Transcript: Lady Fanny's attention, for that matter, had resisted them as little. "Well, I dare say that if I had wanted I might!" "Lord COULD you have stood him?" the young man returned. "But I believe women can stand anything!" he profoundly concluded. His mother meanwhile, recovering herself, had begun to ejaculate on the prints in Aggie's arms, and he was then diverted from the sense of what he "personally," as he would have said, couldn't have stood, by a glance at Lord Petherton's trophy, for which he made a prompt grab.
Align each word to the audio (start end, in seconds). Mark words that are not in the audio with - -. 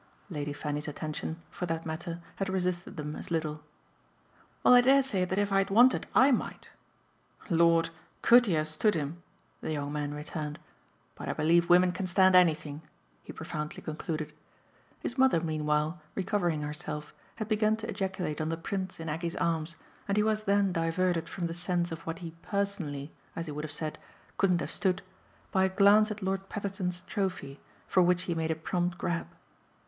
Lady 0.31 0.51
Fanny's 0.51 0.87
attention, 0.87 1.43
for 1.51 1.67
that 1.67 1.85
matter, 1.85 2.21
had 2.37 2.49
resisted 2.49 2.97
them 2.97 3.15
as 3.15 3.29
little. 3.29 3.61
"Well, 4.63 4.73
I 4.73 4.81
dare 4.81 5.03
say 5.03 5.25
that 5.25 5.37
if 5.37 5.51
I 5.51 5.59
had 5.59 5.69
wanted 5.69 6.07
I 6.15 6.31
might!" 6.31 6.71
"Lord 7.51 7.91
COULD 8.23 8.47
you 8.47 8.55
have 8.55 8.67
stood 8.67 8.95
him?" 8.95 9.21
the 9.61 9.71
young 9.73 9.93
man 9.93 10.11
returned. 10.15 10.57
"But 11.13 11.29
I 11.29 11.33
believe 11.33 11.69
women 11.69 11.91
can 11.91 12.07
stand 12.07 12.35
anything!" 12.35 12.81
he 13.23 13.31
profoundly 13.31 13.83
concluded. 13.83 14.33
His 15.01 15.19
mother 15.19 15.39
meanwhile, 15.39 15.99
recovering 16.15 16.63
herself, 16.63 17.13
had 17.35 17.47
begun 17.47 17.75
to 17.75 17.87
ejaculate 17.87 18.41
on 18.41 18.49
the 18.49 18.57
prints 18.57 18.99
in 18.99 19.07
Aggie's 19.07 19.35
arms, 19.35 19.75
and 20.07 20.17
he 20.17 20.23
was 20.23 20.45
then 20.45 20.71
diverted 20.73 21.29
from 21.29 21.45
the 21.45 21.53
sense 21.53 21.91
of 21.91 22.01
what 22.07 22.17
he 22.25 22.31
"personally," 22.41 23.11
as 23.35 23.45
he 23.45 23.51
would 23.51 23.63
have 23.65 23.71
said, 23.71 23.99
couldn't 24.37 24.61
have 24.61 24.71
stood, 24.71 25.03
by 25.51 25.65
a 25.65 25.69
glance 25.69 26.09
at 26.09 26.23
Lord 26.23 26.49
Petherton's 26.49 27.03
trophy, 27.03 27.59
for 27.87 28.01
which 28.01 28.23
he 28.23 28.33
made 28.33 28.49
a 28.49 28.55
prompt 28.55 28.97
grab. 28.97 29.27